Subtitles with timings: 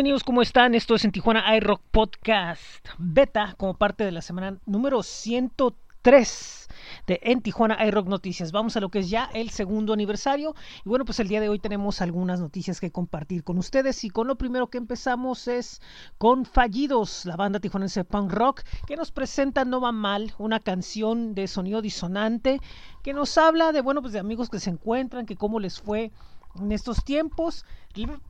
[0.00, 0.74] Bienvenidos, ¿cómo están?
[0.74, 6.68] Esto es en Tijuana iRock Podcast Beta como parte de la semana número 103
[7.06, 8.50] de En Tijuana iRock Noticias.
[8.50, 10.54] Vamos a lo que es ya el segundo aniversario.
[10.86, 14.02] Y bueno, pues el día de hoy tenemos algunas noticias que compartir con ustedes.
[14.02, 15.82] Y con lo primero que empezamos es
[16.16, 21.34] con Fallidos, la banda tijuanense punk rock, que nos presenta No Va Mal, una canción
[21.34, 22.58] de sonido disonante
[23.02, 26.10] que nos habla de, bueno, pues de amigos que se encuentran, que cómo les fue
[26.58, 27.64] en estos tiempos,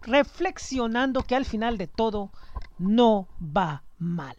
[0.02, 2.30] reflexionando que al final de todo
[2.78, 4.36] no va mal.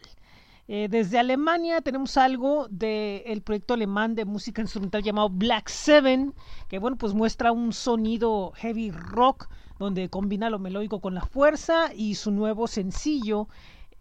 [0.68, 6.34] Eh, desde Alemania tenemos algo del proyecto alemán de música instrumental llamado Black Seven,
[6.68, 11.92] que bueno, pues muestra un sonido heavy rock donde combina lo melódico con la fuerza
[11.94, 13.48] y su nuevo sencillo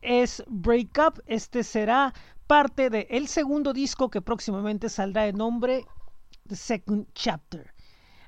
[0.02, 1.24] es Break Up.
[1.26, 2.14] Este será
[2.46, 5.86] parte del segundo disco que próximamente saldrá de nombre
[6.48, 7.71] The Second Chapter.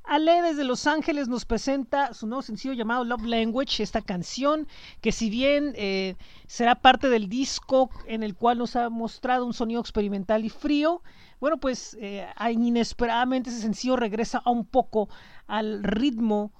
[0.05, 4.67] Ale desde Los Ángeles nos presenta su nuevo sencillo llamado Love Language, esta canción
[4.99, 9.53] que si bien eh, será parte del disco en el cual nos ha mostrado un
[9.53, 11.01] sonido experimental y frío,
[11.39, 15.07] bueno pues eh, inesperadamente ese sencillo regresa a un poco
[15.47, 16.51] al ritmo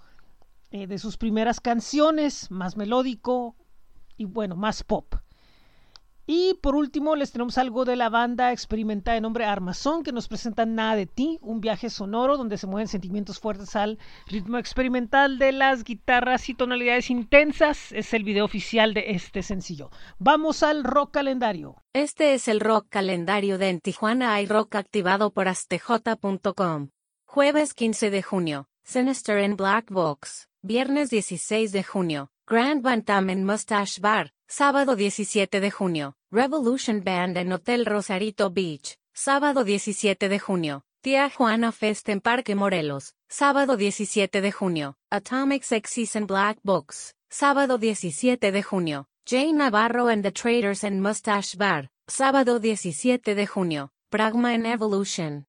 [0.72, 3.57] eh, de sus primeras canciones, más melódico
[4.16, 5.16] y bueno, más pop.
[6.25, 10.29] Y por último les tenemos algo de la banda experimentada de nombre Armazón que nos
[10.29, 15.38] presenta Nada de ti, un viaje sonoro donde se mueven sentimientos fuertes al ritmo experimental
[15.38, 17.91] de las guitarras y tonalidades intensas.
[17.91, 19.89] Es el video oficial de este sencillo.
[20.17, 21.75] Vamos al rock calendario.
[21.91, 26.89] Este es el rock calendario de En Tijuana hay rock activado por astj.com.
[27.25, 30.47] Jueves 15 de junio, Sinister en Black Box.
[30.61, 34.31] Viernes 16 de junio, Grand Bantam en Mustache Bar.
[34.56, 39.00] Sábado 17 de junio, Revolution Band en Hotel Rosarito Beach.
[39.12, 43.16] Sábado 17 de junio, Tía Juana Fest en Parque Morelos.
[43.28, 47.16] Sábado 17 de junio, Atomic Sexys en Black Box.
[47.31, 51.90] Sábado 17 de junio, Jane Navarro and the Traders en Mustache Bar.
[52.06, 55.47] Sábado 17 de junio, Pragma en Evolution.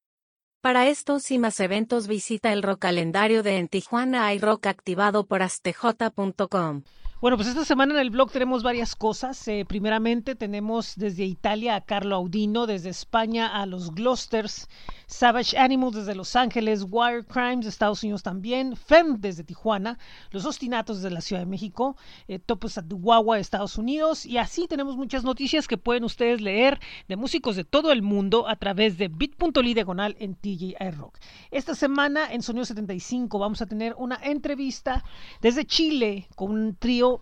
[0.61, 5.27] Para estos y más eventos visita el rock calendario de En Tijuana hay rock activado
[5.27, 6.81] por astj.com.
[7.21, 9.47] Bueno, pues esta semana en el blog tenemos varias cosas.
[9.47, 14.67] Eh, primeramente tenemos desde Italia a Carlo Audino, desde España a los Glosters,
[15.07, 19.97] Savage Animals desde Los Ángeles, Wire Crimes de Estados Unidos también, FEM desde Tijuana,
[20.31, 21.95] Los Ostinatos desde la Ciudad de México,
[22.27, 26.81] eh, Topos Guagua de Estados Unidos y así tenemos muchas noticias que pueden ustedes leer
[27.07, 31.17] de músicos de todo el mundo a través de bit.ly diagonal en TJI Rock.
[31.49, 35.03] Esta semana en Sonido 75 vamos a tener una entrevista
[35.41, 37.14] desde Chile con un trío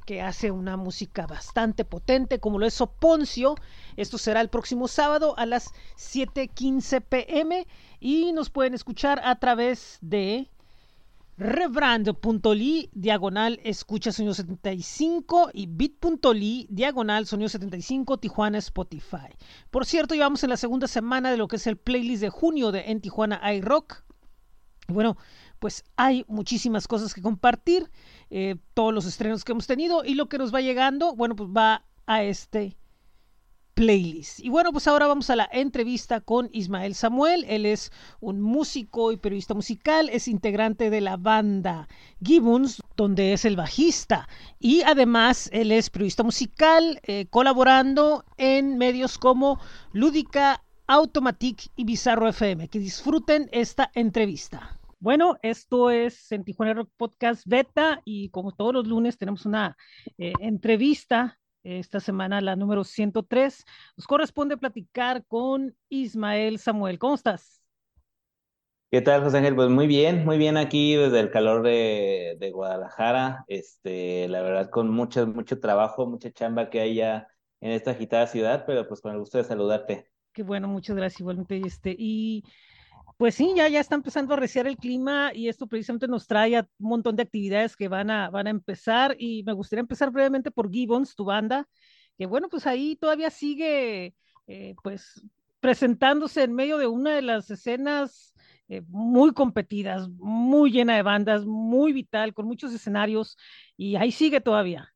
[0.00, 3.54] que hace una música bastante potente, como lo es Oponcio.
[3.96, 7.66] Esto será el próximo sábado a las 7:15 pm
[8.00, 10.50] y nos pueden escuchar a través de
[11.40, 19.28] rebrand.ly diagonal escucha sonido 75 y bit.ly diagonal sonido 75 Tijuana Spotify.
[19.70, 22.72] Por cierto, llevamos en la segunda semana de lo que es el playlist de junio
[22.72, 24.04] de En Tijuana iRock.
[24.88, 25.16] Bueno,
[25.60, 27.88] pues hay muchísimas cosas que compartir,
[28.30, 31.50] eh, todos los estrenos que hemos tenido y lo que nos va llegando, bueno, pues
[31.50, 32.76] va a este
[33.74, 34.40] playlist.
[34.40, 37.44] Y bueno, pues ahora vamos a la entrevista con Ismael Samuel.
[37.48, 41.88] Él es un músico y periodista musical, es integrante de la banda
[42.22, 44.28] Gibbons, donde es el bajista.
[44.58, 49.60] Y además él es periodista musical, eh, colaborando en medios como
[49.92, 52.68] Lúdica, Automatic y Bizarro FM.
[52.68, 54.79] Que disfruten esta entrevista.
[55.00, 59.74] Bueno, esto es en Tijuana Rock Podcast Beta y como todos los lunes tenemos una
[60.18, 63.64] eh, entrevista esta semana, la número 103.
[63.96, 66.98] Nos corresponde platicar con Ismael Samuel.
[66.98, 67.62] ¿Cómo estás?
[68.90, 69.54] ¿Qué tal, José Ángel?
[69.56, 73.44] Pues muy bien, muy bien aquí desde el calor de, de Guadalajara.
[73.48, 77.26] Este, la verdad, con mucho, mucho trabajo, mucha chamba que hay ya
[77.62, 80.10] en esta agitada ciudad, pero pues con el gusto de saludarte.
[80.34, 81.58] Qué bueno, muchas gracias igualmente.
[81.64, 82.44] Este, y
[83.20, 86.56] pues sí, ya, ya está empezando a reciar el clima y esto precisamente nos trae
[86.56, 90.10] a un montón de actividades que van a, van a empezar y me gustaría empezar
[90.10, 91.68] brevemente por Gibbons, tu banda,
[92.16, 94.14] que bueno, pues ahí todavía sigue
[94.46, 95.22] eh, pues
[95.60, 98.34] presentándose en medio de una de las escenas
[98.70, 103.36] eh, muy competidas, muy llena de bandas, muy vital, con muchos escenarios
[103.76, 104.94] y ahí sigue todavía.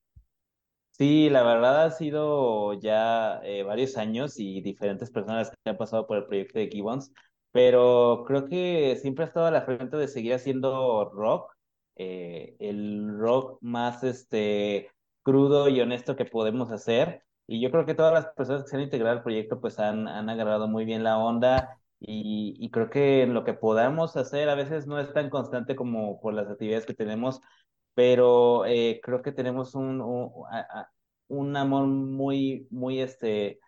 [0.93, 6.07] Sí, la verdad ha sido ya eh, varios años y diferentes personas que han pasado
[6.07, 7.13] por el proyecto de Gibbons
[7.55, 11.53] pero creo que siempre ha estado a la frente de seguir haciendo rock,
[11.97, 14.91] eh, el rock más este,
[15.23, 17.25] crudo y honesto que podemos hacer.
[17.47, 20.09] Y yo creo que todas las personas que se han integrado al proyecto pues han,
[20.09, 24.57] han agarrado muy bien la onda y, y creo que lo que podamos hacer a
[24.57, 27.41] veces no es tan constante como por las actividades que tenemos,
[27.95, 30.01] pero eh, creo que tenemos un,
[31.29, 33.61] un amor muy, muy, este,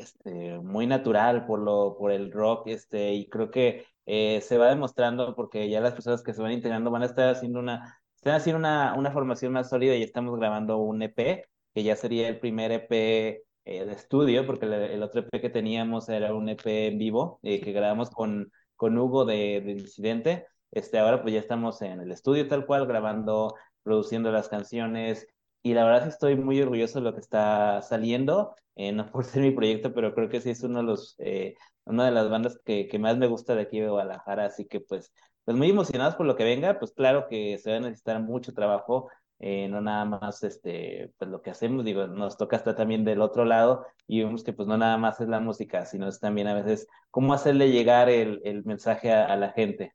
[0.00, 4.68] este, muy natural por lo, por el rock, este, y creo que eh, se va
[4.68, 8.34] demostrando porque ya las personas que se van integrando van a estar haciendo una, están
[8.34, 11.44] haciendo una, una formación más sólida y estamos grabando un EP,
[11.74, 16.08] que ya sería el primer EP eh, de estudio, porque el, otro EP que teníamos
[16.08, 20.46] era un EP en vivo, eh, que grabamos con, con Hugo de, de Disidente.
[20.70, 25.26] Este, ahora pues ya estamos en el estudio tal cual, grabando, produciendo las canciones,
[25.62, 29.42] y la verdad estoy muy orgulloso de lo que está saliendo, eh, no por ser
[29.42, 32.58] mi proyecto, pero creo que sí es uno de los, eh, una de las bandas
[32.64, 35.12] que, más me gusta de aquí de Guadalajara, así que pues,
[35.44, 38.54] pues muy emocionados por lo que venga, pues claro que se va a necesitar mucho
[38.54, 43.04] trabajo, eh, no nada más este, pues lo que hacemos, digo, nos toca estar también
[43.04, 46.20] del otro lado y vemos que pues no nada más es la música, sino es
[46.20, 49.94] también a veces cómo hacerle llegar el, mensaje a la gente.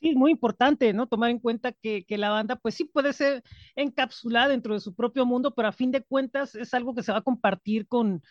[0.00, 1.06] Sí, es muy importante, ¿no?
[1.06, 3.42] Tomar en cuenta que, que, la banda, pues sí puede ser
[3.76, 7.12] encapsulada dentro de su propio mundo, pero a fin de cuentas es algo que se
[7.12, 8.22] va a compartir con,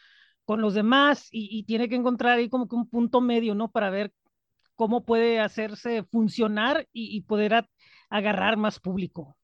[0.46, 3.70] con los demás y, y tiene que encontrar ahí como que un punto medio, ¿no?
[3.70, 4.12] Para ver
[4.76, 7.70] cómo puede hacerse funcionar y, y poder a,
[8.10, 9.38] agarrar más público.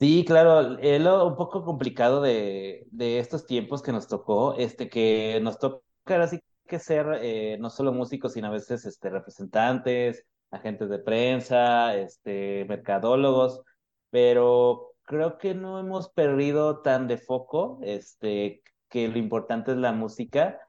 [0.00, 4.88] Sí, claro, es lo un poco complicado de, de estos tiempos que nos tocó, este,
[4.88, 5.80] que nos toca
[6.22, 10.24] así que ser eh, no solo músicos, sino a veces este, representantes,
[10.54, 13.62] agentes de prensa, este, mercadólogos,
[14.10, 19.92] pero creo que no hemos perdido tan de foco, este, que lo importante es la
[19.92, 20.60] música.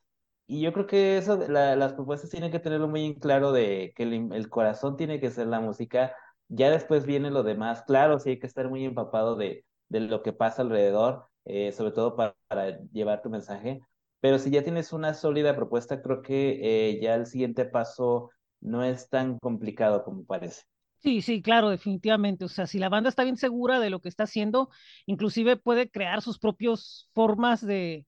[0.48, 3.94] Y yo creo que eso, la, las propuestas tienen que tenerlo muy en claro de
[3.96, 6.16] que el, corazón tiene que ser la música,
[6.48, 7.84] ya después viene lo demás.
[7.84, 11.92] Claro, sí hay que estar muy empapado de, de lo que pasa alrededor, eh, sobre
[11.92, 13.82] todo para, para, llevar tu mensaje.
[14.22, 16.60] Pero si ya tienes una sólida propuesta, creo que
[16.90, 18.32] eh, ya el siguiente paso
[18.66, 20.64] no es tan complicado como parece.
[21.02, 22.46] Sí, sí, claro, definitivamente.
[22.46, 24.70] O sea, si la banda está bien segura de lo que está haciendo,
[25.06, 28.06] inclusive puede crear sus propias formas de,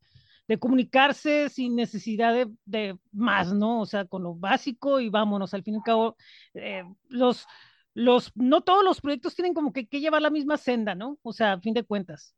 [0.48, 3.81] de comunicarse sin necesidad de, de, más, ¿no?
[3.81, 5.54] O sea, con lo básico y vámonos.
[5.54, 6.18] Al fin y al cabo,
[6.56, 7.45] eh, los,
[7.94, 11.19] los, no todos los proyectos tienen como que, que llevar la misma senda, ¿no?
[11.21, 12.37] O sea, a fin de cuentas.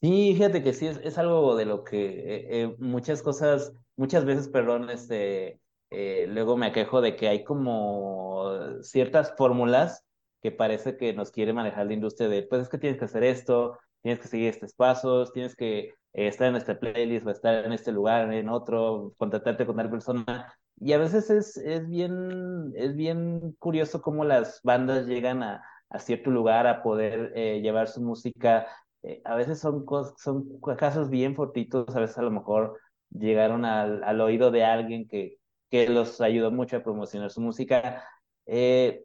[0.00, 4.26] Sí, fíjate que sí, es, es algo de lo que eh, eh, muchas cosas, muchas
[4.26, 5.58] veces, perdón, este,
[5.90, 10.04] eh, luego me quejo de que hay como ciertas fórmulas
[10.42, 13.24] que parece que nos quiere manejar la industria de, pues es que tienes que hacer
[13.24, 15.94] esto, tienes que seguir estos pasos, tienes que eh,
[16.28, 20.54] estar en esta playlist o estar en este lugar, en otro, contratarte con tal persona.
[20.78, 25.98] Y a veces es, es, bien, es bien curioso cómo las bandas llegan a, a
[25.98, 28.66] cierto lugar a poder eh, llevar su música
[29.06, 29.84] eh, a veces son,
[30.18, 32.78] son casos bien fortitos, a veces a lo mejor
[33.10, 35.38] llegaron al, al oído de alguien que,
[35.70, 38.04] que los ayudó mucho a promocionar su música.
[38.46, 39.04] Eh,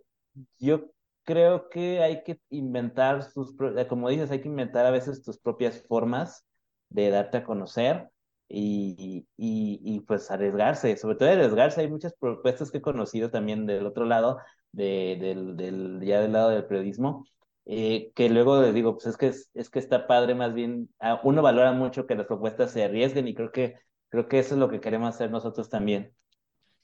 [0.60, 0.92] yo
[1.24, 5.38] creo que hay que inventar sus, eh, como dices, hay que inventar a veces tus
[5.40, 6.46] propias formas
[6.90, 8.10] de darte a conocer
[8.50, 11.82] y, y, y pues arriesgarse, sobre todo arriesgarse.
[11.82, 14.40] Hay muchas propuestas que he conocido también del otro lado,
[14.74, 17.26] de, del, del, ya del lado del periodismo,
[17.74, 20.90] eh, que luego les digo, pues es que, es, es que está padre, más bien,
[21.00, 23.76] uh, uno valora mucho que las propuestas se arriesguen y creo que,
[24.10, 26.14] creo que eso es lo que queremos hacer nosotros también.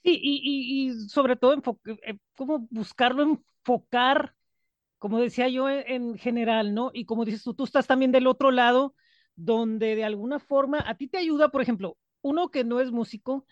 [0.01, 4.33] Sí, y, y, y sobre todo, eh, cómo buscarlo enfocar,
[4.97, 6.91] como decía yo, en, en, general, ¿no?
[6.93, 8.95] Y como dices tú, tú estás también del otro lado,
[9.35, 13.45] donde de alguna forma a ti te ayuda, por ejemplo, uno que no es músico,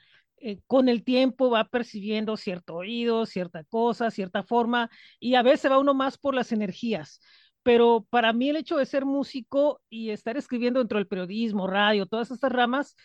[0.45, 5.71] eh, con el tiempo va percibiendo cierto oído, cierta cosa, cierta forma, y a veces
[5.71, 7.19] va uno más por las energías.
[7.63, 12.05] Pero para mí el hecho de ser músico y estar escribiendo dentro del periodismo, radio,
[12.05, 12.95] todas estas ramas,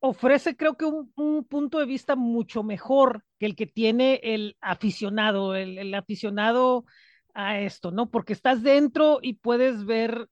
[0.00, 4.56] ofrece creo que un, un punto de vista mucho mejor que el que tiene el
[4.60, 6.86] aficionado, el, el aficionado
[7.34, 8.10] a esto, ¿no?
[8.10, 10.28] Porque estás dentro y puedes ver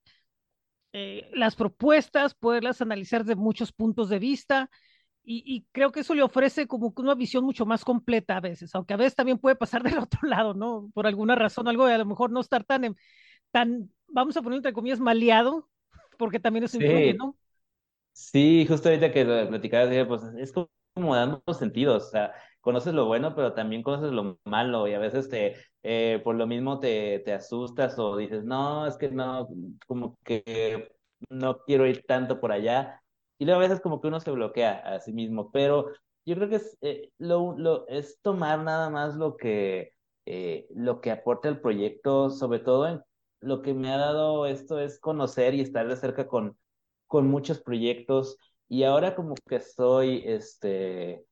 [0.91, 4.69] eh, las propuestas, poderlas analizar de muchos puntos de vista
[5.25, 8.73] y, y, creo que eso le ofrece como una visión mucho más completa a veces,
[8.75, 10.89] aunque a veces también puede pasar del otro lado, ¿no?
[10.93, 12.95] Por alguna razón, algo de a lo mejor no estar tan,
[13.51, 15.69] tan vamos a poner entre comillas, maleado,
[16.17, 16.85] porque también eso sí.
[16.85, 17.35] influye, ¿no?
[18.13, 20.53] Sí, justo ahorita que lo platicabas, pues es
[20.93, 24.99] como dando sentidos, o sea, conoces lo bueno, pero también conoces lo malo, y a
[24.99, 29.49] veces te, eh, por lo mismo te, te asustas o dices, no, es que no,
[29.85, 30.89] como que
[31.29, 33.03] no quiero ir tanto por allá,
[33.37, 35.91] y luego a veces como que uno se bloquea a sí mismo, pero
[36.25, 39.91] yo creo que es, eh, lo, lo, es tomar nada más lo que,
[40.25, 43.05] eh, lo que aporta el proyecto, sobre todo
[43.41, 46.57] lo que me ha dado esto es conocer y estar de cerca con,
[47.07, 48.37] con muchos proyectos
[48.67, 51.25] y ahora como que estoy, este,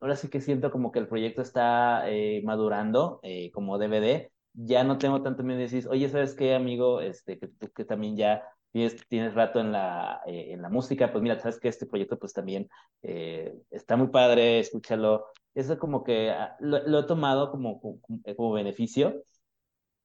[0.00, 3.20] ahora sí que siento como que el proyecto está eh, madurando
[3.52, 4.32] como DVD.
[4.52, 7.00] Ya no tengo tanto miedo de decir, oye, ¿sabes qué, amigo?
[7.00, 11.10] Este, que tú que también ya tienes, tienes rato en la, eh, en la música,
[11.12, 12.68] pues mira, sabes que este proyecto pues también
[13.02, 15.26] está muy padre, escúchalo.
[15.54, 18.00] Eso como que ah, lo, he tomado como, como,
[18.36, 19.22] como, beneficio.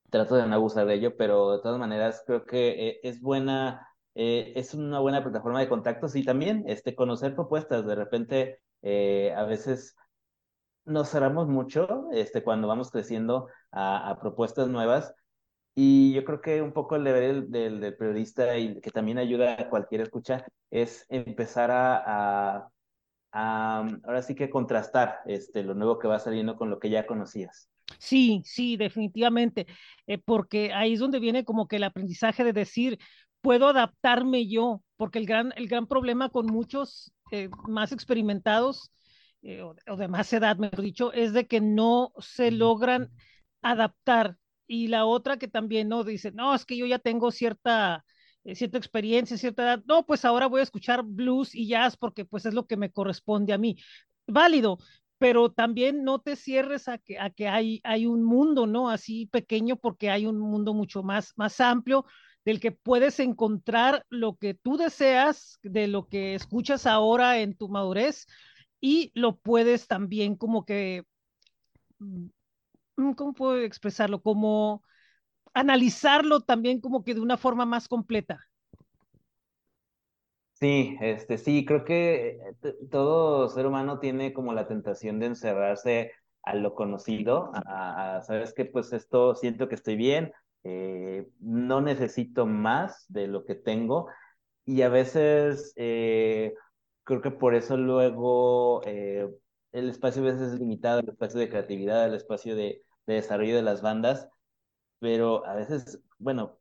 [0.09, 4.73] Trato de no abusar de ello, pero de todas maneras creo que es buena, es
[4.73, 7.85] una buena plataforma de contactos y también este, conocer propuestas.
[7.85, 9.95] De repente eh, a veces
[10.85, 15.15] nos cerramos mucho este, cuando vamos creciendo a, propuestas nuevas
[15.75, 19.53] y yo creo que un poco el deber del, del, periodista y que también ayuda
[19.59, 22.69] a cualquier escucha es empezar a,
[23.31, 27.05] a, ahora sí que contrastar este, lo nuevo que va saliendo con lo que ya
[27.05, 27.69] conocías.
[27.99, 29.67] Sí, sí, definitivamente,
[30.07, 32.97] eh, porque ahí es donde viene como que el aprendizaje de decir,
[33.41, 38.91] puedo adaptarme yo, porque el gran, el gran problema con muchos eh, más experimentados
[39.41, 43.11] eh, o, de más edad, mejor dicho, es de que no se logran
[43.61, 44.37] adaptar.
[44.67, 48.03] Y la otra que también no dice, no, es que yo ya tengo cierta,
[48.43, 49.83] eh, cierta experiencia, cierta edad.
[49.85, 52.91] No, pues ahora voy a escuchar blues y jazz porque pues es lo que me
[52.91, 53.77] corresponde a mí.
[54.27, 54.79] Válido,
[55.17, 58.89] pero también no te cierres a que, a que hay, hay un mundo, ¿no?
[58.89, 62.05] Así pequeño porque hay un mundo mucho más, más amplio
[62.45, 67.69] del que puedes encontrar lo que tú deseas, de lo que escuchas ahora en tu
[67.69, 68.27] madurez
[68.79, 71.03] y lo puedes también como que,
[71.99, 72.27] mm,
[72.95, 74.21] ¿cómo puedo expresarlo?
[74.21, 74.83] Como
[75.53, 78.47] analizarlo también como que de una forma más completa.
[80.53, 86.11] Sí, este, sí, creo que eh, todo ser humano tiene como la tentación de encerrarse
[86.43, 90.31] a lo conocido, a, sabes que pues esto siento que estoy bien,
[90.63, 94.07] eh, no necesito más de lo que tengo
[94.65, 96.53] y a veces eh,
[97.03, 102.05] creo que por eso luego el espacio a veces es limitado, el espacio de creatividad,
[102.05, 102.81] el espacio de,
[103.13, 104.27] desarrollo de las bandas,
[104.99, 106.59] pero a veces, bueno,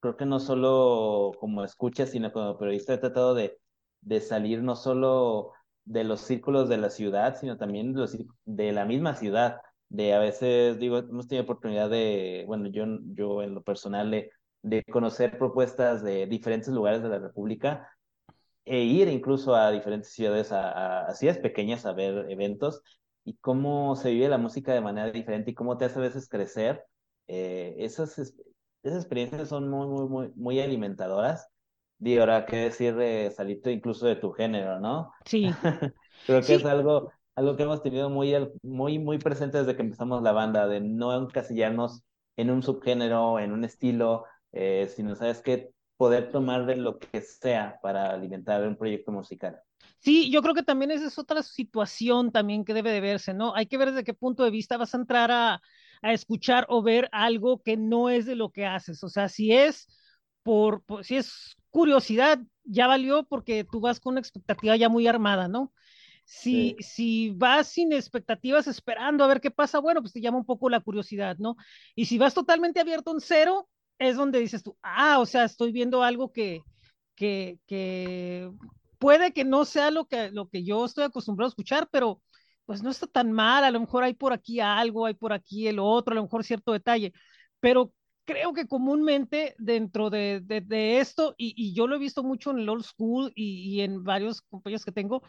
[0.00, 3.58] creo que no solo como escucha, sino como periodista he tratado de,
[4.00, 5.52] de salir no solo
[5.84, 9.60] de los círculos de la ciudad, sino también de, de la misma ciudad
[9.90, 12.84] de a veces, digo, hemos tenido oportunidad de, bueno, yo,
[13.14, 14.30] yo en lo personal, de,
[14.62, 17.88] de conocer propuestas de diferentes lugares de la República
[18.64, 22.82] e ir incluso a diferentes ciudades, a, a, ciudades pequeñas a ver eventos
[23.30, 26.28] y cómo se vive la música de manera diferente y cómo te hace a veces
[26.28, 26.84] crecer.
[27.28, 28.34] Eh, esas, esas
[28.82, 31.48] experiencias son muy, muy, muy, muy alimentadoras.
[31.98, 35.12] Digo, ahora qué decir de salirte incluso de tu género, ¿no?
[35.26, 35.48] Sí.
[36.26, 40.22] Creo que es algo, algo que hemos tenido muy, muy, muy presente desde que empezamos
[40.24, 42.02] la banda, de no encasillarnos
[42.36, 45.70] en un subgénero, en un estilo, eh, sino, ¿sabes qué?
[45.96, 49.60] Poder tomar de lo que sea para alimentar un proyecto musical.
[50.00, 53.54] Sí, yo creo que también esa es otra situación también que debe de verse, ¿no?
[53.54, 55.60] Hay que ver desde qué punto de vista vas a entrar a,
[56.00, 59.04] a escuchar o ver algo que no es de lo que haces.
[59.04, 59.88] O sea, si es
[60.42, 65.06] por, por, si es curiosidad, ya valió porque tú vas con una expectativa ya muy
[65.06, 65.72] armada, ¿no?
[66.24, 70.46] Si, si vas sin expectativas esperando a ver qué pasa, bueno, pues te llama un
[70.46, 71.56] poco la curiosidad, ¿no?
[71.94, 75.72] Y si vas totalmente abierto en cero, es donde dices tú, ah, o sea, estoy
[75.72, 76.62] viendo algo que,
[77.16, 78.50] que, que
[79.00, 82.22] puede que no sea lo que, lo que yo estoy acostumbrado a escuchar, pero
[82.66, 85.66] pues no está tan mal, a lo mejor hay por aquí algo, hay por aquí
[85.66, 87.12] el otro, a lo mejor cierto detalle,
[87.60, 87.94] pero
[88.26, 92.60] creo que comúnmente dentro de, de, esto, y, y, yo lo he visto mucho en
[92.60, 95.22] el old school y, y en varios compañeros que tengo,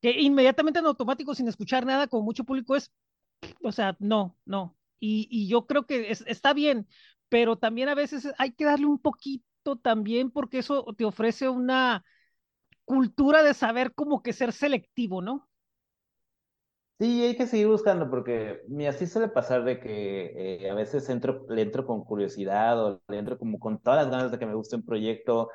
[0.00, 2.92] que inmediatamente en automático, sin escuchar nada, como mucho público es,
[3.62, 4.76] o sea, no, no.
[5.00, 6.86] Y, y yo creo que es, está bien,
[7.28, 12.04] pero también a veces hay que darle un poquito también porque eso te ofrece una
[12.86, 15.46] cultura de saber como que ser selectivo, ¿no?
[16.98, 21.06] Sí, hay que seguir buscando porque mira, así suele pasar de que eh, a veces
[21.10, 24.46] entro, le entro con curiosidad o le entro como con todas las ganas de que
[24.46, 25.50] me guste un proyecto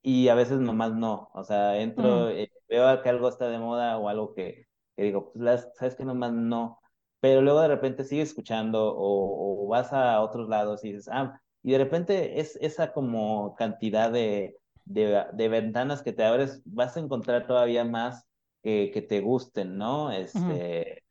[0.00, 1.30] y a veces nomás no.
[1.34, 2.30] O sea, entro, mm.
[2.30, 4.66] eh, veo que algo está de moda o algo que,
[4.96, 6.80] que digo, pues las, sabes que nomás no.
[7.20, 11.40] Pero luego de repente sigues escuchando o, o, vas a otros lados y dices, ah,
[11.62, 16.96] y de repente es esa como cantidad de, de, de ventanas que te abres, vas
[16.96, 18.26] a encontrar todavía más
[18.62, 20.12] que, que te gusten, ¿no?
[20.12, 21.04] Este,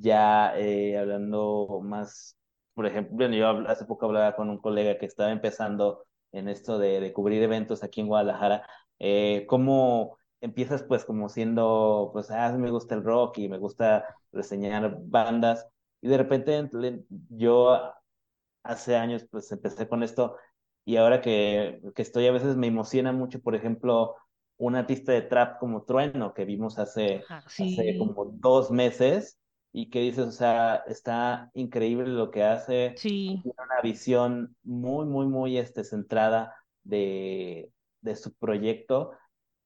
[0.00, 2.36] Ya eh, hablando más,
[2.74, 6.78] por ejemplo, bueno, yo hace poco hablaba con un colega que estaba empezando en esto
[6.78, 8.66] de, de cubrir eventos aquí en Guadalajara,
[8.98, 14.04] eh, cómo empiezas pues como siendo, pues, ah, me gusta el rock y me gusta
[14.32, 15.66] reseñar bandas,
[16.00, 16.70] y de repente
[17.30, 17.92] yo
[18.62, 20.36] hace años pues empecé con esto,
[20.88, 24.16] y ahora que, que estoy a veces me emociona mucho, por ejemplo,
[24.56, 29.38] un artista de trap como Trueno, que vimos hace, Ajá, hace sí, como dos meses,
[29.72, 35.06] y que dices, o sea, está increíble lo que hace, sí, tiene una visión muy,
[35.06, 39.12] muy, muy este, centrada de, de su proyecto,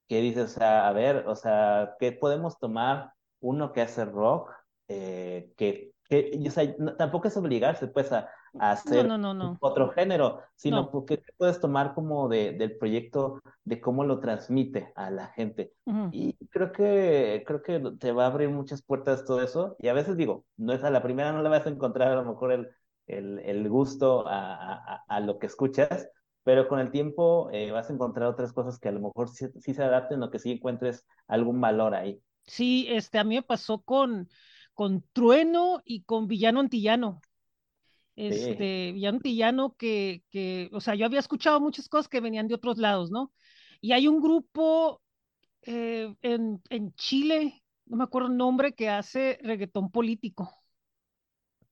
[0.08, 4.52] que dices, o sea, a ver, o sea, ¿qué podemos tomar uno que hace rock?
[4.88, 8.28] eh, que, que o sea, no- tampoco es obligarse, pues, a,
[8.58, 10.90] a hacer no, no, no, otro género, sino no.
[10.90, 15.72] porque puedes tomar como de, del proyecto de cómo lo transmite a la gente.
[15.86, 16.10] ujú.
[16.10, 19.76] Y creo que, creo que te va a abrir muchas puertas todo eso.
[19.80, 22.16] Y a veces digo, no es a la primera, no le vas a encontrar a
[22.16, 22.68] lo mejor el,
[23.06, 26.08] el, el gusto a, a, a a lo que escuchas,
[26.44, 29.46] pero con el tiempo eh, vas a encontrar otras cosas que a lo mejor sí,
[29.60, 32.20] sí se adapten o que sí encuentres algún valor ahí.
[32.46, 34.28] Sí, este, a mí me pasó con,
[34.74, 37.20] con Trueno y con Villano Antillano.
[38.28, 42.48] Sí, Este, Villano Antillano que, que, o sea, yo había escuchado muchas cosas que venían
[42.48, 43.32] de otros lados, ¿no?
[43.80, 45.02] Y hay un grupo
[45.62, 50.44] eh, en, en Chile, no me acuerdo el nombre, que hace reggaetón político.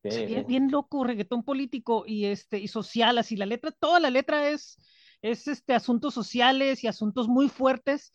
[0.09, 0.47] O sea, sí, bien, sí.
[0.47, 4.77] bien loco, reggaetón político y este, y social, así la letra, toda la letra es,
[5.23, 8.11] es este asuntos sociales y asuntos muy fuertes,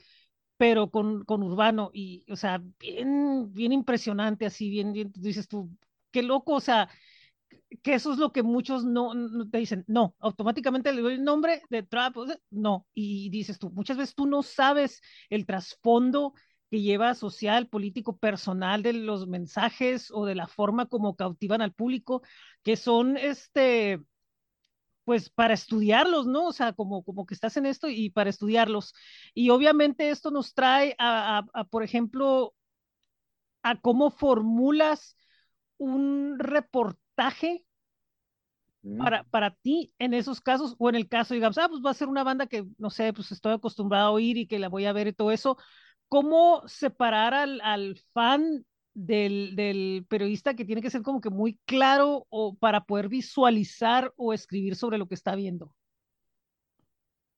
[0.57, 5.69] pero con, con urbano, y o sea, bien, bien impresionante, así, bien, bien, dices tú,
[6.11, 6.89] qué loco, o sea,
[7.83, 9.13] que eso es lo que muchos no,
[9.51, 13.59] te dicen, no, automáticamente le doy el nombre de trap, o sea, no, y dices
[13.59, 16.33] tú, muchas veces tú no sabes el trasfondo
[16.71, 21.73] que lleva social, político, personal de los mensajes o de la forma como cautivan al
[21.73, 22.21] público,
[22.63, 23.99] que son este,
[25.03, 26.47] pues para estudiarlos, ¿no?
[26.47, 28.93] O sea, como, como que estás en esto y para estudiarlos.
[29.35, 32.53] Y obviamente esto nos trae a, a, a por ejemplo,
[33.63, 35.17] a cómo formulas
[35.77, 37.04] un reportaje
[38.83, 38.97] Mm.
[38.97, 41.93] para, para ti en esos casos, o en el caso, digamos, ah, pues va a
[41.93, 44.85] ser una banda que, no sé, pues estoy acostumbrado a oír y que la voy
[44.85, 45.57] a ver y todo eso,
[46.07, 51.59] ¿cómo separar al, al fan del, del periodista que tiene que ser como que muy
[51.65, 55.73] claro o para poder visualizar o escribir sobre lo que está viendo?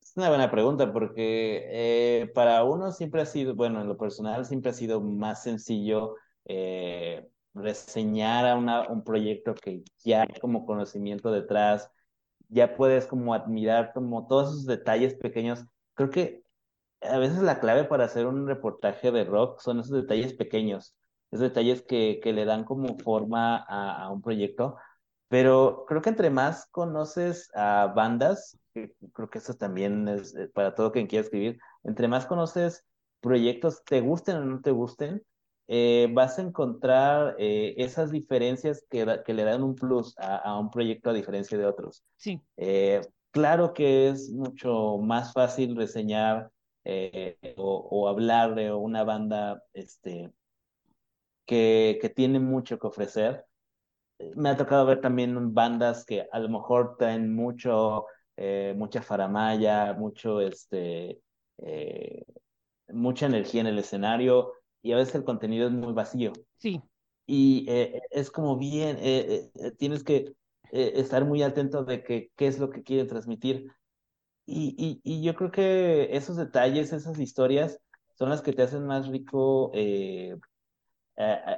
[0.01, 4.45] Es una buena pregunta porque eh, para uno siempre ha sido, bueno, en lo personal
[4.45, 7.27] siempre ha sido más sencillo eh,
[7.61, 11.91] reseñar a una, un proyecto que ya hay como conocimiento detrás,
[12.49, 15.65] ya puedes como admirar como todos esos detalles pequeños.
[15.95, 16.43] Creo que
[17.01, 20.95] a veces la clave para hacer un reportaje de rock son esos detalles pequeños,
[21.31, 24.77] esos detalles que, que le dan como forma a, a un proyecto.
[25.29, 28.57] Pero creo que entre más conoces a bandas,
[29.13, 32.85] creo que eso también es eh, para todo quien quiera escribir, entre más conoces
[33.19, 35.23] proyectos, te gusten o no te gusten,
[35.67, 40.37] eh, vas a encontrar eh, esas diferencias que, da- que le dan un plus a,
[40.37, 42.03] a un proyecto a diferencia de otros.
[42.17, 43.01] Sí, Eh,
[43.31, 46.51] claro que es mucho más fácil reseñar
[46.85, 50.31] eh, o, o hablar de una banda este,
[51.45, 53.45] que, que tiene mucho que ofrecer.
[54.35, 58.05] Me ha tocado ver también bandas que a lo mejor traen mucho,
[58.37, 61.21] eh, mucha faramalla, mucho, este,
[61.59, 62.23] eh,
[62.89, 66.33] mucha energía en el escenario y a veces el contenido es muy vacío.
[66.57, 66.81] sí,
[67.25, 70.35] Y eh, es como bien, eh, eh, tienes que
[70.71, 73.71] eh, estar muy atento de que, qué es lo que quieren transmitir.
[74.45, 77.79] Y, y, y yo creo que esos detalles, esas historias,
[78.15, 80.35] son las que te hacen más rico, eh,
[81.17, 81.57] eh,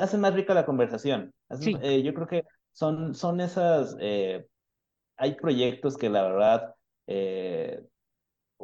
[0.00, 1.32] hacen más rica la conversación.
[1.48, 3.96] Hacen- sí, yo creo que son, son esas,
[5.16, 6.74] hay proyectos que la verdad,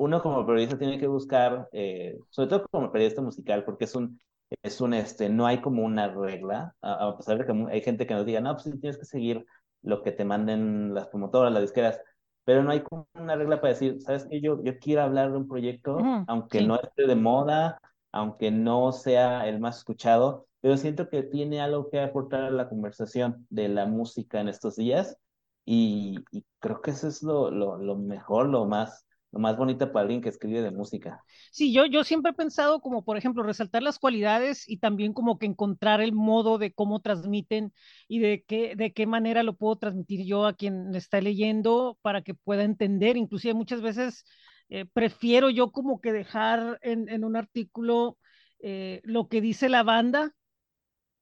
[0.01, 4.19] uno como periodista tiene que buscar, eh, sobre todo como periodista musical, porque es un,
[4.63, 8.07] es un, este, no hay como una regla, a, a pesar de que hay gente
[8.07, 9.45] que nos diga, no, pues tienes que seguir
[9.83, 12.01] lo que te manden las promotoras, las disqueras,
[12.45, 14.41] pero no hay como una regla para decir, ¿sabes qué?
[14.41, 16.67] Yo, yo quiero hablar de un proyecto, aunque sí.
[16.67, 17.79] no esté de moda,
[18.11, 22.71] aunque no sea el más escuchado, pero siento que tiene algo que aportar a la
[22.71, 25.19] conversación de la música en estos días,
[25.67, 29.07] y, y creo que eso es lo, lo, lo mejor, lo más
[29.39, 31.23] más bonito para alguien que escribe de música.
[31.53, 35.39] Sí, yo, yo siempre he pensado como, por ejemplo, resaltar las cualidades y también como
[35.39, 37.73] que encontrar el modo de cómo transmiten
[38.09, 42.23] y de qué, de qué manera lo puedo transmitir yo a quien está leyendo para
[42.23, 43.17] que pueda entender.
[43.17, 44.25] Inclusive muchas veces
[44.69, 48.19] eh, prefiero yo como que dejar en, un artículo
[48.59, 50.35] eh, lo que dice la banda.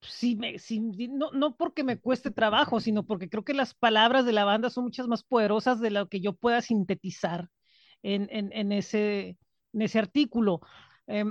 [0.00, 4.24] Sí, me, sí, no, no porque me cueste trabajo, sino porque creo que las palabras
[4.24, 7.50] de la banda son muchas más poderosas de lo que yo pueda sintetizar
[8.02, 9.37] en, ese,
[9.94, 10.61] artículo.
[11.06, 11.24] Eh,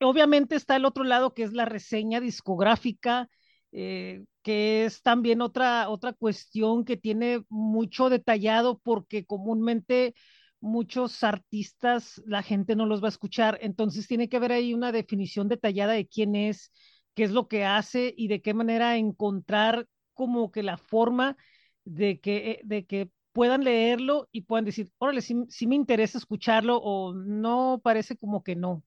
[0.00, 3.28] obviamente está el otro lado que es la reseña discográfica,
[3.72, 10.14] eh, que es también otra, otra cuestión que tiene mucho detallado porque comúnmente
[10.60, 13.58] muchos artistas la gente no los va a escuchar.
[13.62, 16.72] Entonces tiene que haber ahí una definición detallada de quién es,
[17.14, 21.36] qué es lo que hace y de qué manera encontrar como que la forma
[21.84, 26.18] de que, eh, de que puedan leerlo y puedan decir, órale, sí, sí me interesa
[26.18, 28.82] escucharlo o no parece como que no.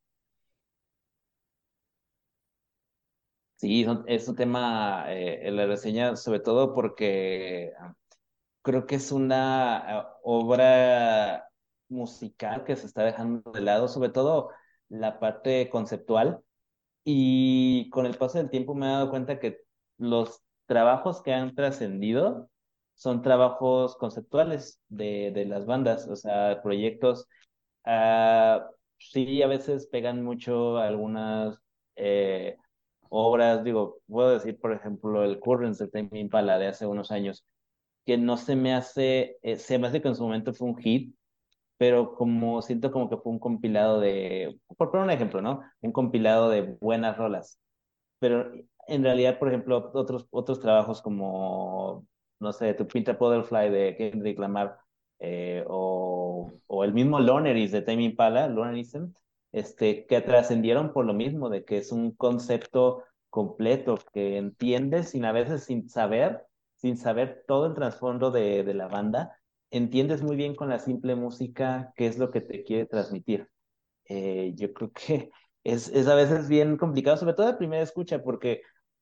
[3.55, 7.71] Sí, es un tema eh, la reseña, sobre todo porque
[8.61, 11.47] creo que es una eh, obra
[11.87, 14.49] musical que se está dejando de lado, sobre todo
[14.89, 16.41] la parte conceptual.
[17.05, 19.61] Y con el paso del tiempo me he dado cuenta que
[19.97, 22.49] los trabajos que han trascendido
[23.01, 27.27] son trabajos conceptuales de, de las bandas, o sea, proyectos.
[27.83, 28.61] Uh,
[28.99, 31.57] sí, a veces pegan mucho algunas
[31.95, 32.57] eh,
[33.09, 37.43] obras, digo, puedo decir, por ejemplo, el Currents de Tame Impala de hace unos años,
[38.05, 40.77] que no se me hace, eh, se me hace que en su momento fue un
[40.77, 41.15] hit,
[41.77, 45.61] pero como siento como que fue un compilado de, por poner un ejemplo, ¿no?
[45.81, 47.59] Un compilado de buenas rolas.
[48.19, 48.51] Pero
[48.87, 52.05] en realidad, por ejemplo, otros, otros trabajos como,
[52.41, 54.77] no sé, Tu Pinta Butterfly de Kendrick Lamar,
[55.19, 59.13] eh, o, o, el mismo Loneries de Tame Impala, Lonerism,
[59.51, 65.25] este, que trascendieron por lo mismo, de que es un concepto completo que entiendes sin
[65.25, 69.37] a veces sin saber, sin saber todo el trasfondo de, de la banda,
[69.69, 73.47] entiendes muy bien con la simple música qué es lo que te quiere transmitir.
[74.05, 75.31] Eh, yo creo que
[75.63, 78.61] es, es, a veces bien complicado, sobre todo de primera escucha, porque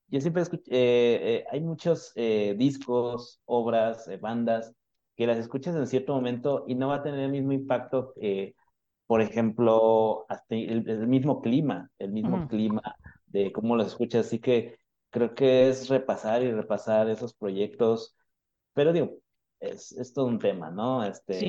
[0.10, 4.74] yo siempre escucho, eh, eh, hay muchos eh, discos, obras, bandas,
[5.16, 8.14] que las escuchas en cierto momento y no va a tener el mismo impacto
[9.08, 12.48] por ejemplo, hasta el, el, mismo clima, el mismo uh -huh.
[12.48, 12.96] clima
[13.26, 14.28] de cómo los escuchas.
[14.28, 14.78] Así que
[15.10, 18.16] creo que es repasar y repasar esos proyectos,
[18.74, 19.18] pero digo,
[19.60, 21.04] es, es todo un tema, ¿no?
[21.04, 21.48] Este, Sí.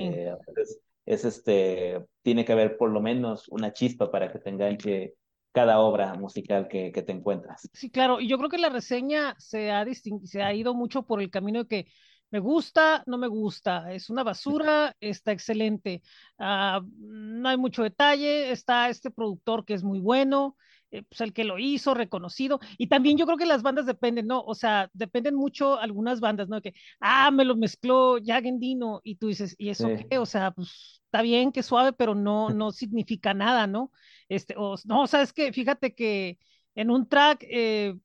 [0.57, 5.15] es, es, este, tiene que haber por lo menos una chispa para que te enganche
[5.53, 7.69] cada obra musical que, que te encuentras.
[7.73, 9.85] Sí, claro, y yo creo que la reseña se ha,
[10.25, 11.87] se ha ido mucho por el camino de que
[12.31, 16.03] me gusta, no me gusta, es una basura, está excelente,
[16.39, 20.57] Ah, no hay mucho detalle, está este productor que es muy bueno,
[20.93, 24.27] eh, pues el que lo hizo, reconocido, y también yo creo que las bandas dependen,
[24.29, 24.43] ¿no?
[24.43, 26.61] O sea, dependen mucho algunas bandas, ¿no?
[26.63, 30.07] Que, ah, me lo mezcló Jagendino, y tú dices, ¿y eso Sí.
[30.09, 30.19] qué?
[30.19, 33.91] O sea, pues está bien que suave, pero no, no significa nada, ¿no?
[34.31, 36.39] Este, o, no, sabes que, fíjate que
[36.77, 37.97] en un track, eh,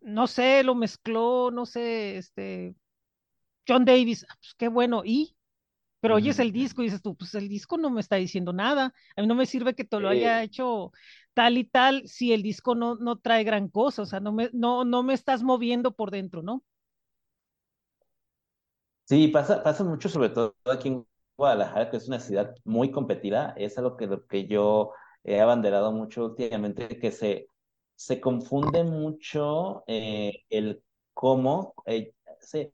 [0.00, 2.74] no sé, lo mezcló, no sé, este,
[3.68, 5.36] John Davis, ah, pues qué bueno, y,
[6.00, 8.94] pero oyes el disco y dices tú, pues el disco no me está diciendo nada,
[9.16, 10.92] a mí no me sirve que te lo haya hecho
[11.34, 14.48] tal y tal si el disco no, no trae gran cosa, o sea, no me,
[14.54, 16.64] no, no me estás moviendo por dentro, ¿no?
[19.04, 23.54] Sí, pasa, pasa mucho, sobre todo aquí en Guadalajara, que es una ciudad muy competida.
[23.58, 24.92] Es algo que, lo que yo
[25.26, 27.48] he abanderado mucho últimamente, que se,
[27.96, 32.72] se confunde mucho eh, el cómo, eh, se,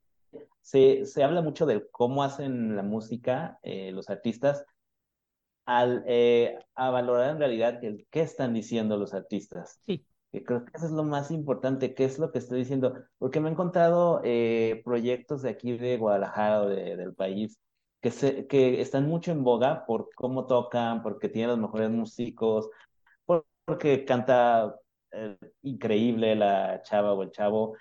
[0.60, 4.64] se, se habla mucho del cómo hacen la música eh, los artistas,
[5.64, 6.04] al
[6.74, 9.80] a valorar en realidad el qué están diciendo los artistas.
[9.86, 12.94] Sí, Que creo que eso es lo más importante, qué es lo que estoy diciendo,
[13.18, 14.20] porque me he encontrado
[14.84, 17.58] proyectos de aquí de Guadalajara o de, del país
[18.02, 22.68] que, se, que están mucho en boga por cómo tocan, porque tienen los mejores músicos,
[23.24, 24.76] por, porque canta
[25.12, 27.76] eh, increíble la chava o el chavo,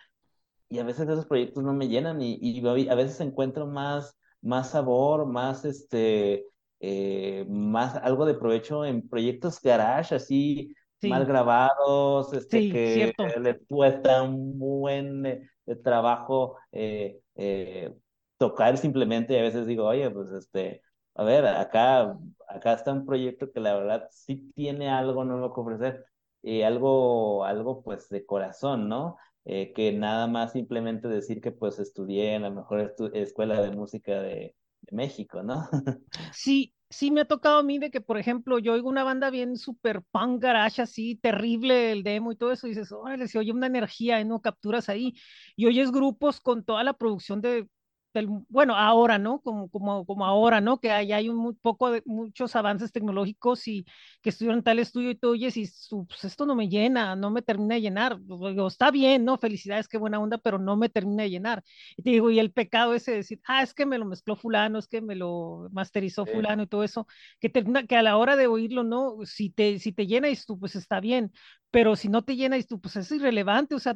[0.70, 4.72] y a veces esos proyectos no me llenan y, y a veces encuentro más, más
[4.72, 6.46] sabor, más este,
[6.80, 12.94] eh, más algo de provecho en proyectos garage, así mal sí, grabados, este, sí, que
[12.94, 13.40] cierto.
[13.40, 15.50] le cuesta un buen eh,
[15.84, 17.94] trabajo eh, eh,
[18.42, 20.82] tocar simplemente y a veces digo, oye, pues este,
[21.16, 25.62] a ver, acá, acá está un proyecto que la verdad sí tiene algo nuevo que
[25.62, 26.06] ofrecer,
[26.44, 29.18] y algo, algo pues de corazón, ¿no?
[29.46, 34.22] eh, que nada más simplemente decir que pues estudié en la mejor escuela de música
[34.22, 34.56] de,
[34.92, 35.70] México, ¿no?
[36.34, 39.30] Sí, sí me ha tocado a mí de que, por ejemplo, yo oigo una banda
[39.30, 43.38] bien super punk garage, así terrible el demo y todo eso, y dices, órale, se
[43.38, 44.42] oye una energía, ¿no?
[44.42, 45.14] Capturas ahí,
[45.56, 47.68] y oyes grupos con toda la producción de,
[48.14, 49.40] del, bueno, ahora, ¿no?
[49.42, 50.80] Como, como, como ahora, ¿no?
[50.80, 53.86] Que hay, hay un muy poco de, muchos avances tecnológicos y
[54.22, 55.70] que estuvieron tal estudio y tú oyes y
[56.08, 58.20] pues esto no me llena, no me termina de llenar.
[58.22, 59.38] Digo, está bien, ¿no?
[59.38, 61.64] Felicidades, qué buena onda, pero no me termina de llenar.
[61.98, 64.36] Y te digo, y el pecado ese de decir, ah, es que me lo mezcló
[64.36, 66.32] fulano, es que me lo masterizó Sí.
[66.34, 67.08] fulano y todo eso,
[67.40, 69.18] que, termina, que a la hora de oírlo, ¿no?
[69.26, 71.32] Si te, si te llena y tú, pues está bien,
[71.72, 73.96] pero si no te llena y tú, pues es irrelevante, o sea,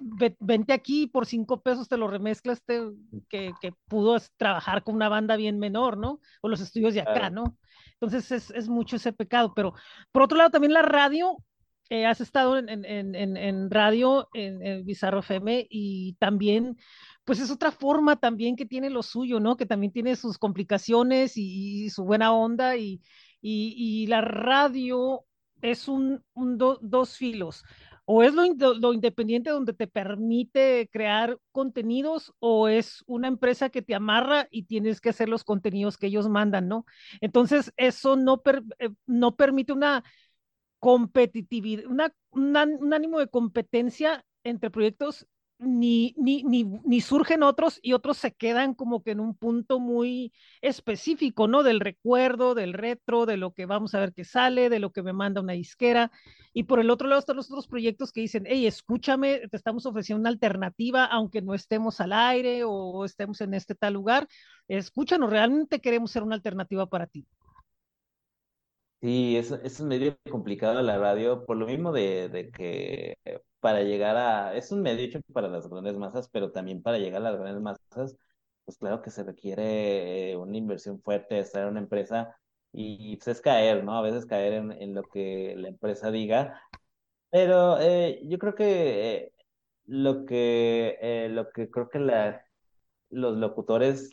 [0.00, 2.82] ve, vente aquí por cinco pesos te lo remezclas, te,
[3.28, 6.20] que, que, pudo trabajar con una banda bien menor, ¿no?
[6.42, 7.56] O los estudios de acá, ¿no?
[8.00, 9.52] Entonces es, es, mucho ese pecado.
[9.54, 9.74] Pero
[10.12, 11.36] por otro lado, también la radio,
[11.88, 16.76] eh, has estado en, en, en, en radio, en, Bizarro FM, y también,
[17.24, 19.56] pues es otra forma también que tiene lo suyo, ¿no?
[19.56, 23.00] Que también tiene sus complicaciones y, y su buena onda, y,
[23.40, 25.24] y, y, la radio
[25.62, 27.64] es un, un do, dos filos
[28.06, 33.82] o es lo, lo, independiente donde te permite crear contenidos o es una empresa que
[33.82, 36.86] te amarra y tienes que hacer los contenidos que ellos mandan, ¿no?
[37.20, 38.42] Entonces, eso no,
[38.78, 40.04] eh, no permite una
[40.78, 45.26] competitividad, una, un ánimo de competencia entre proyectos
[45.58, 50.32] ni, ni, ni, surgen otros y otros se quedan como que en un punto muy
[50.60, 51.62] específico, ¿no?
[51.62, 55.02] Del recuerdo, del retro, de lo que vamos a ver que sale, de lo que
[55.02, 56.10] me manda una disquera.
[56.52, 59.86] Y por el otro lado están los otros proyectos que dicen, hey, escúchame, te estamos
[59.86, 64.28] ofreciendo una alternativa, aunque no estemos al aire o estemos en este tal lugar,
[64.68, 67.26] escúchanos, realmente queremos ser una alternativa para ti.
[69.06, 73.16] Sí, eso, es medio complicado la radio, por lo mismo de, que
[73.60, 77.20] para llegar a, es un medio hecho para las grandes masas, pero también para llegar
[77.22, 78.16] a las grandes masas,
[78.64, 82.36] pues claro que se requiere eh, una inversión fuerte, estar en una empresa
[82.72, 83.96] y pues es caer, ¿no?
[83.96, 86.60] A veces caer en, lo que la empresa diga,
[87.30, 89.32] pero eh, yo creo que eh,
[89.86, 92.44] lo que, eh, lo que creo que la,
[93.10, 94.10] los locutores,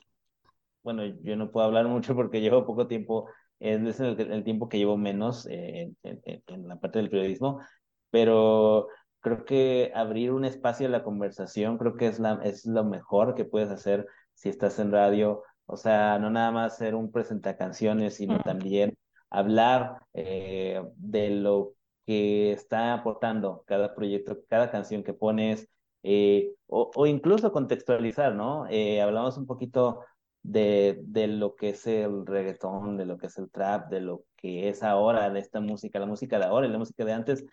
[0.83, 3.29] bueno, yo no puedo hablar mucho porque llevo poco tiempo
[3.63, 7.61] es el, el tiempo que llevo menos en, en, en, la parte del periodismo,
[8.09, 8.87] pero
[9.21, 13.35] creo que abrir un espacio a la conversación, creo que es, la, es lo mejor
[13.35, 18.15] que puedes hacer si estás en radio, o sea, no nada más ser un presentacanciones,
[18.15, 18.97] sino también
[19.29, 21.73] hablar eh, de lo
[22.05, 25.69] que está aportando cada proyecto, cada canción que pones,
[26.03, 28.67] eh, o, o, incluso contextualizar, ¿no?
[28.69, 30.01] Eh, hablamos un poquito
[30.43, 34.25] de, de lo que es el reggaetón, de lo que es el trap, de lo
[34.35, 37.45] que es ahora de esta música, la música de ahora y la música de antes.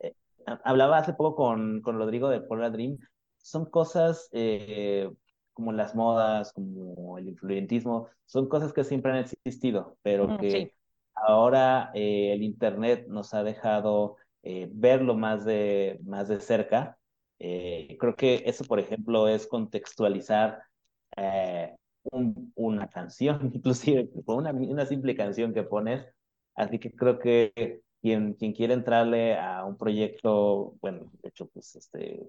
[0.00, 0.14] Eh,
[0.64, 2.98] hablaba hace poco con, con Rodrigo de Paula Dream,
[3.36, 5.08] son cosas eh,
[5.52, 10.72] como las modas, como el influyentismo, son cosas que siempre han existido, pero que sí.
[11.14, 14.16] ahora eh, el Internet nos ha dejado
[14.70, 16.98] verlo más de, más de cerca.
[17.38, 20.62] Creo que eso, por ejemplo, es contextualizar
[21.18, 21.76] eh,
[22.12, 26.06] un, una canción, inclusive una, una simple canción que pones.
[26.54, 31.76] Así que creo que quien, quien quiere entrarle a un proyecto, bueno, de hecho, pues
[31.76, 32.20] este,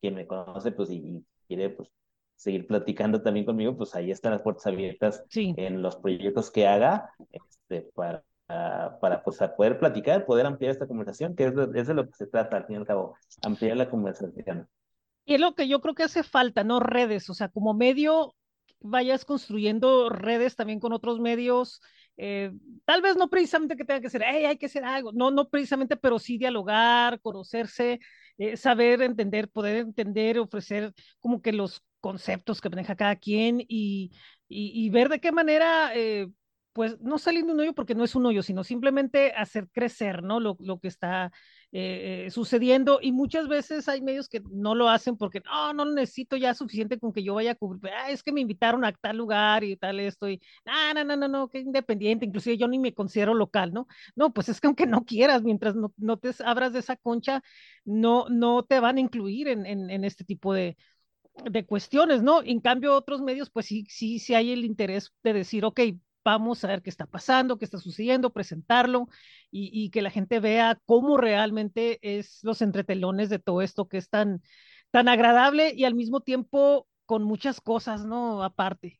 [0.00, 1.88] quien me conoce, pues y, y quiere pues
[2.36, 5.54] seguir platicando también conmigo, pues ahí están las puertas abiertas sí.
[5.56, 8.24] en los proyectos que haga, este, para,
[9.00, 12.12] para pues, poder platicar, poder ampliar esta conversación, que es de, es de lo que
[12.14, 14.68] se trata, al fin y al cabo, ampliar la conversación.
[15.24, 16.80] Y es lo que yo creo que hace falta, ¿no?
[16.80, 18.34] Redes, o sea, como medio
[18.82, 21.80] vayas construyendo redes también con otros medios,
[22.16, 22.52] eh,
[22.84, 25.48] tal vez no precisamente que tenga que ser, hey, hay que hacer algo, no, no
[25.48, 28.00] precisamente, pero sí dialogar, conocerse,
[28.38, 34.10] eh, saber entender, poder entender, ofrecer como que los conceptos que maneja cada quien y,
[34.48, 36.28] y, ver de qué manera, eh,
[36.72, 40.22] pues no salir de un hoyo porque no es un hoyo, sino simplemente hacer crecer,
[40.22, 40.40] ¿no?
[40.40, 41.30] Lo, lo que está
[41.74, 45.92] eh, sucediendo y muchas veces hay medios que no lo hacen porque no, no lo
[45.94, 48.92] necesito ya suficiente con que yo vaya a cubrir, ah, es que me invitaron a
[48.92, 52.68] tal lugar y tal esto y no, no, no, no, no, que independiente, inclusive yo
[52.68, 53.86] ni me considero local, ¿no?
[54.16, 57.42] No, pues es que aunque no quieras, mientras no, no te abras de esa concha,
[57.84, 60.76] no, no te van a incluir en, en, en este tipo de,
[61.50, 62.42] de cuestiones, ¿no?
[62.42, 65.80] En cambio, otros medios, pues sí, sí, sí hay el interés de decir, ok,
[66.24, 69.08] vamos a ver qué está pasando, qué está sucediendo, presentarlo
[69.50, 73.98] y, y, que la gente vea cómo realmente es los entretelones de todo esto que
[73.98, 74.42] es tan,
[74.90, 78.42] tan agradable y al mismo tiempo con muchas cosas, ¿no?
[78.42, 78.98] Aparte.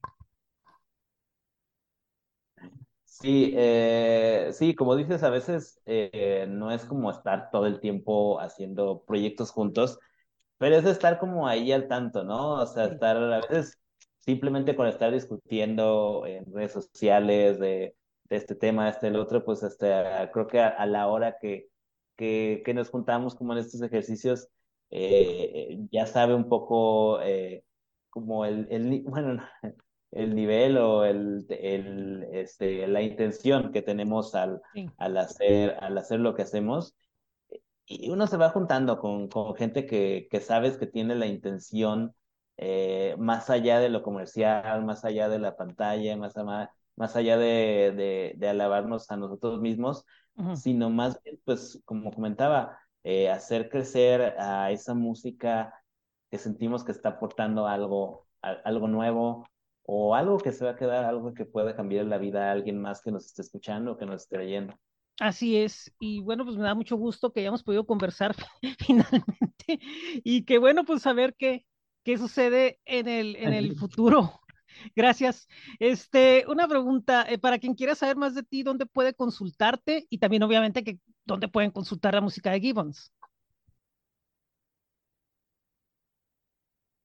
[3.05, 8.41] Sí, eh, sí, como dices, a veces eh, no es como estar todo el tiempo
[8.41, 10.01] haciendo proyectos juntos,
[10.59, 12.55] pero es estar como ahí al tanto, ¿no?
[12.55, 13.82] O sea, estar a veces
[14.25, 19.63] simplemente con estar discutiendo en redes sociales de, de este tema, este, el otro, pues
[19.63, 21.69] hasta creo que a, a la hora que,
[22.17, 24.49] que, que, nos juntamos como en estos ejercicios,
[24.91, 27.65] eh, ya sabe un poco eh,
[28.11, 29.43] como el, el, bueno,
[30.13, 34.89] el nivel o el, el, este, la intención que tenemos al, sí.
[34.99, 36.95] al, hacer, al hacer lo que hacemos.
[37.87, 42.15] Y uno se va juntando con, con gente que, que sabes que tiene la intención
[42.57, 46.35] eh, más allá de lo comercial, más allá de la pantalla, más,
[46.97, 50.05] más allá de, de, de alabarnos a nosotros mismos,
[50.37, 50.57] uh -huh.
[50.57, 55.75] sino más bien, pues, como comentaba, eh, hacer crecer a esa música
[56.31, 59.47] que sentimos que está aportando algo, algo nuevo
[59.85, 62.81] o algo que se va a quedar, algo que pueda cambiar la vida a alguien
[62.81, 64.75] más que nos esté escuchando, que nos esté leyendo.
[65.21, 68.35] Así es, y bueno, pues me da mucho gusto que hayamos podido conversar
[68.79, 69.79] finalmente
[70.25, 71.67] y que bueno, pues saber qué,
[72.05, 74.41] qué sucede en el, en el futuro.
[74.97, 75.49] Gracias.
[75.79, 80.07] Este, una pregunta, eh, para quien quiera saber más de ti, ¿dónde puede consultarte?
[80.11, 83.13] Y también, obviamente, que dónde pueden consultar la música de Gibbons.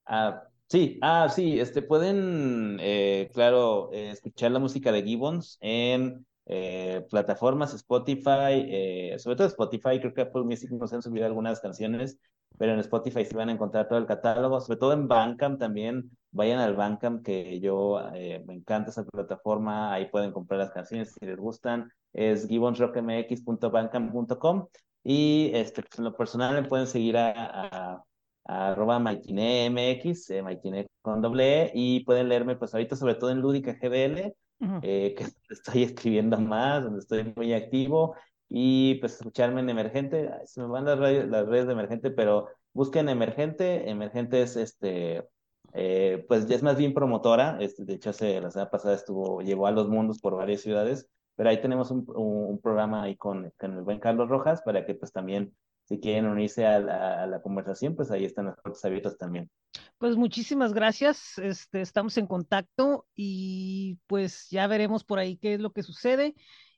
[0.06, 6.26] Ah, sí, ah, sí, este, pueden, eh, claro, eh, escuchar la música de Gibbons en
[6.48, 12.18] eh, plataformas, Spotify, sobre todo Spotify, creo que Apple Music nos han subido algunas canciones,
[12.58, 16.10] pero en Spotify sí van a encontrar todo el catálogo, sobre todo en Bandcamp también,
[16.32, 18.00] vayan al Bandcamp que yo
[18.46, 24.66] me encanta esa plataforma, ahí pueden comprar las canciones si les gustan, es gibbonsrockmx.bandcamp.com
[25.04, 28.02] y este, pues, en lo personal me pueden seguir a
[28.48, 33.74] arroba MaitineMX, eh, con doble E, y pueden leerme pues ahorita sobre todo en Lúdica
[33.74, 34.34] GDL,
[34.82, 38.14] eh, que estoy escribiendo más, donde estoy muy activo,
[38.48, 42.48] y pues escucharme en Emergente, se me van las redes, las redes de Emergente, pero
[42.72, 45.28] busquen Emergente, Emergente es este,
[45.74, 49.42] eh, pues ya es más bien promotora, este, de hecho hace, la semana pasada estuvo,
[49.42, 53.52] llevó a los mundos por varias ciudades, pero ahí tenemos un, un, programa ahí con,
[53.58, 55.54] con el buen Carlos Rojas para que pues también
[55.88, 59.50] si quieren unirse a la, conversación, pues ahí están las puertas abiertas también.
[59.96, 65.60] Pues muchísimas gracias, este, estamos en contacto y pues ya veremos por ahí qué es
[65.60, 66.34] lo que sucede.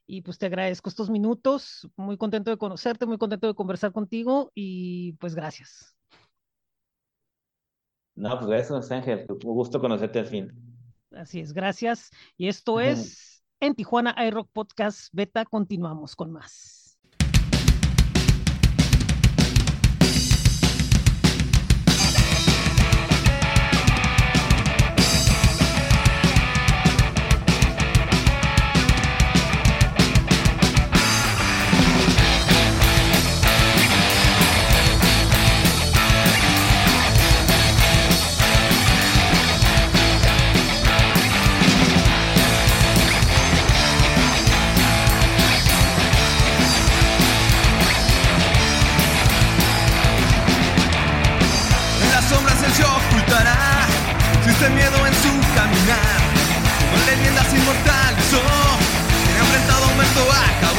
[0.07, 4.51] Y pues te agradezco estos minutos, muy contento de conocerte, muy contento de conversar contigo
[4.55, 5.93] y pues gracias.
[8.15, 10.51] No, pues gracias, Ángel, un gusto conocerte al fin.
[11.11, 12.11] Así es, gracias.
[12.37, 16.80] Y esto es en Tijuana iRock Podcast Beta, continuamos con más.
[54.61, 56.21] ese miedo en su caminar.
[56.91, 58.77] Con leyendas inmortales, oh,
[59.33, 60.70] que ha enfrentado a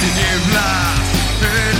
[0.00, 1.77] deserve life.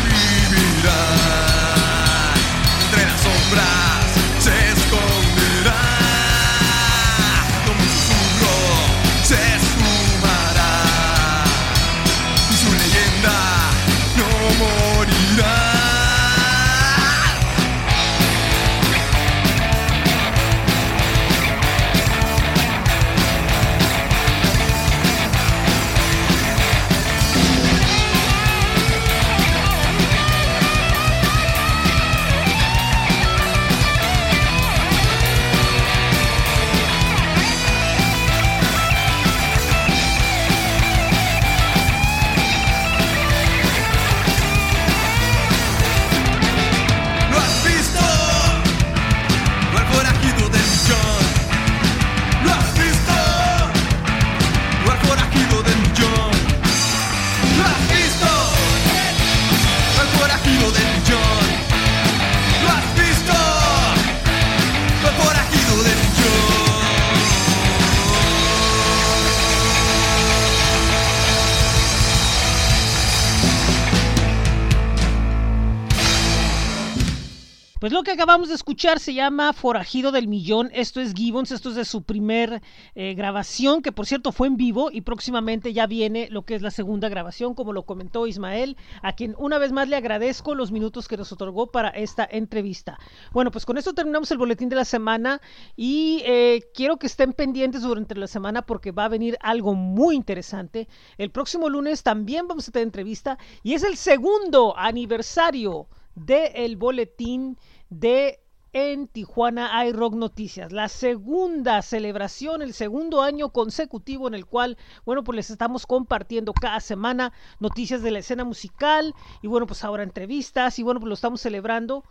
[77.88, 80.68] Pues lo que acabamos de escuchar se llama Forajido del Millón.
[80.74, 82.60] Esto es Gibbons, esto es de su primer
[82.94, 86.60] eh, grabación, que por cierto fue en vivo y próximamente ya viene lo que es
[86.60, 90.70] la segunda grabación, como lo comentó Ismael, a quien una vez más le agradezco los
[90.70, 92.98] minutos que nos otorgó para esta entrevista.
[93.32, 95.40] Bueno, pues con esto terminamos el boletín de la semana
[95.74, 100.14] y eh, quiero que estén pendientes durante la semana porque va a venir algo muy
[100.14, 100.88] interesante.
[101.16, 105.88] El próximo lunes también vamos a tener entrevista y es el segundo aniversario
[106.26, 107.56] del boletín
[107.90, 108.40] de
[108.72, 114.76] en Tijuana iRock Noticias, la segunda celebración, el segundo año consecutivo en el cual,
[115.06, 119.84] bueno, pues les estamos compartiendo cada semana noticias de la escena musical y bueno, pues
[119.84, 122.04] ahora entrevistas y bueno, pues lo estamos celebrando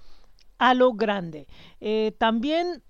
[0.57, 1.47] a lo grande.
[1.79, 2.83] Eh, también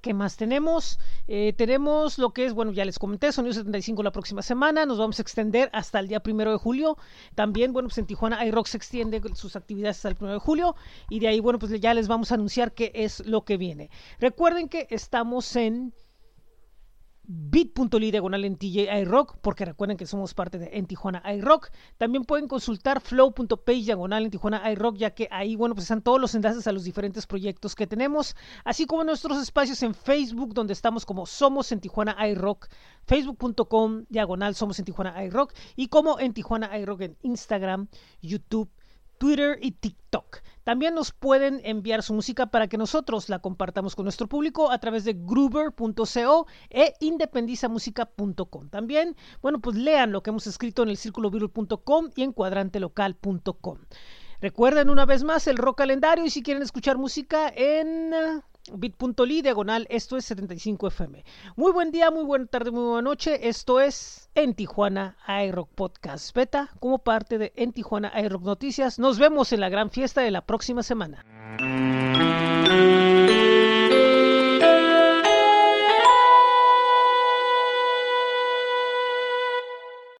[0.00, 1.00] ¿Qué más tenemos?
[1.26, 4.86] Eh, tenemos lo que es, bueno, ya les comenté, Sonido 75 la próxima semana.
[4.86, 6.96] Nos vamos a extender hasta el día primero de julio.
[7.34, 10.76] También, bueno, pues en Tijuana iRock se extiende sus actividades hasta el primero de julio.
[11.10, 13.90] Y de ahí, bueno, pues ya les vamos a anunciar qué es lo que viene.
[14.20, 15.92] Recuerden que estamos en
[17.30, 21.70] bit.ly diagonal en TJ iRock, porque recuerden que somos parte de en Tijuana iRock.
[21.98, 26.18] También pueden consultar flow.page diagonal en Tijuana iRock, ya que ahí, bueno, pues están todos
[26.18, 30.72] los enlaces a los diferentes proyectos que tenemos, así como nuestros espacios en Facebook, donde
[30.72, 32.68] estamos como Somos en Tijuana iRock,
[33.04, 37.88] facebook.com diagonal Somos en Tijuana iRock, y como en Tijuana iRock en Instagram,
[38.22, 38.70] YouTube,
[39.18, 40.40] Twitter y TikTok.
[40.68, 44.78] También nos pueden enviar su música para que nosotros la compartamos con nuestro público a
[44.78, 48.68] través de gruber.co e independizamusica.com.
[48.68, 53.78] También, bueno, pues lean lo que hemos escrito en el círculovirul.com y en cuadrantelocal.com.
[54.42, 58.12] Recuerden una vez más el rock calendario y si quieren escuchar música en
[58.74, 61.24] bit.ly diagonal, esto es 75fm.
[61.56, 63.48] Muy buen día, muy buena tarde, muy buena noche.
[63.48, 68.98] Esto es En Tijuana iRock Podcast Beta como parte de En Tijuana iRock Noticias.
[68.98, 71.24] Nos vemos en la gran fiesta de la próxima semana.